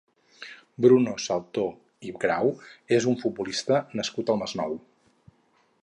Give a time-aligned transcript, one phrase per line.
[0.85, 2.51] Bruno Saltor i Grau
[2.99, 4.79] és un futbolista nascut al Masnou.